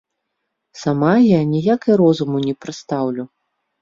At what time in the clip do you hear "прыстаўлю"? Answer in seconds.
2.67-3.23